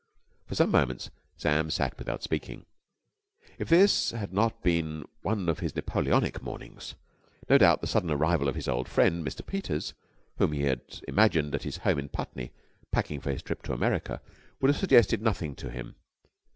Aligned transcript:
For 0.47 0.55
some 0.55 0.71
moments 0.71 1.11
Sam 1.37 1.69
sat 1.69 1.95
without 1.99 2.23
speaking. 2.23 2.65
If 3.59 3.69
this 3.69 4.09
had 4.09 4.33
not 4.33 4.63
been 4.63 5.05
one 5.21 5.47
of 5.47 5.59
his 5.59 5.75
Napoleonic 5.75 6.41
mornings, 6.41 6.95
no 7.47 7.59
doubt 7.59 7.81
the 7.81 7.85
sudden 7.85 8.09
arrival 8.09 8.47
of 8.49 8.55
his 8.55 8.67
old 8.67 8.87
friend, 8.89 9.23
Mr. 9.23 9.45
Peters, 9.45 9.93
whom 10.37 10.53
he 10.53 10.63
had 10.63 11.01
imagined 11.07 11.53
at 11.53 11.61
his 11.65 11.77
home 11.77 11.99
in 11.99 12.09
Putney 12.09 12.51
packing 12.89 13.21
for 13.21 13.29
his 13.31 13.43
trip 13.43 13.61
to 13.61 13.73
America, 13.73 14.23
would 14.59 14.69
have 14.69 14.79
suggested 14.79 15.21
nothing 15.21 15.53
to 15.57 15.69
him. 15.69 15.93